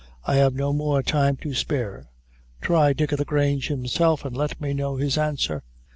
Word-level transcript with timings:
I 0.23 0.37
have 0.37 0.55
no 0.55 0.73
more 0.73 1.03
time 1.03 1.35
to 1.43 1.53
spare 1.53 2.07
try 2.59 2.91
Dick 2.91 3.13
o' 3.13 3.15
the 3.15 3.23
Grange 3.23 3.67
himself, 3.67 4.25
and 4.25 4.35
let 4.35 4.59
me 4.59 4.73
know 4.73 4.95
his 4.95 5.15
answer." 5.15 5.61